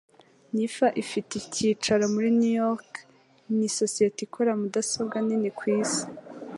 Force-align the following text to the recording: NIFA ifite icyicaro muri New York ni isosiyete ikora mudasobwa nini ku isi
NIFA 0.55 0.87
ifite 1.03 1.31
icyicaro 1.41 2.03
muri 2.13 2.29
New 2.39 2.55
York 2.63 2.89
ni 3.55 3.63
isosiyete 3.69 4.19
ikora 4.27 4.51
mudasobwa 4.61 5.17
nini 5.27 5.49
ku 5.57 5.63
isi 5.79 6.03